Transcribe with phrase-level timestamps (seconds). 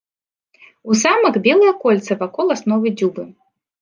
[0.91, 3.23] У самак белае кольца вакол асновы дзюбы.